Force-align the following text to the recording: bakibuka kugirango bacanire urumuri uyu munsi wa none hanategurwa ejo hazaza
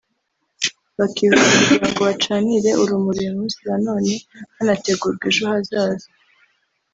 bakibuka 0.97 1.45
kugirango 1.59 1.99
bacanire 2.09 2.69
urumuri 2.81 3.17
uyu 3.23 3.33
munsi 3.37 3.57
wa 3.67 3.77
none 3.85 4.13
hanategurwa 4.55 5.25
ejo 5.29 5.43
hazaza 5.51 6.07